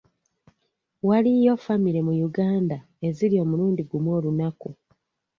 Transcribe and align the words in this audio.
Waliyo 1.07 1.53
famire 1.63 1.99
mu 2.07 2.13
Uganda 2.27 2.77
ezirya 3.07 3.39
omulundi 3.45 3.81
gumu 3.89 4.09
olunaku. 4.17 4.69